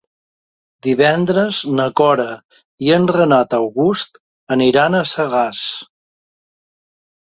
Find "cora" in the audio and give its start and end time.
2.01-2.27